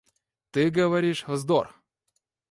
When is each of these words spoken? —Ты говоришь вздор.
—Ты 0.51 0.71
говоришь 0.71 1.25
вздор. 1.27 1.75